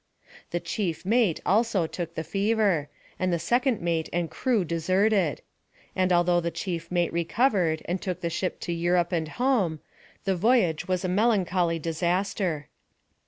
[0.49, 5.41] The chief mate, also, took the fever, and the second mate and crew deserted;
[5.95, 9.79] and although the chief mate recovered and took the ship to Europe and home,
[10.23, 12.67] the voyage was a melancholy disaster.